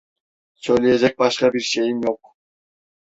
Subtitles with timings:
[0.53, 2.35] Söyleyecek başka bir şeyim yok.